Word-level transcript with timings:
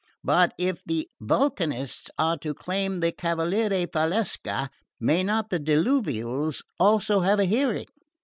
But 0.23 0.55
if 0.57 0.81
the 0.83 1.07
Vulcanists 1.21 2.09
are 2.17 2.35
to 2.39 2.55
claim 2.55 3.01
the 3.01 3.11
Cavaliere 3.11 3.85
Valsecca, 3.85 4.69
may 4.99 5.21
not 5.23 5.51
the 5.51 5.59
Diluvials 5.59 6.63
also 6.79 7.19
have 7.19 7.37
a 7.37 7.45
hearing? 7.45 7.85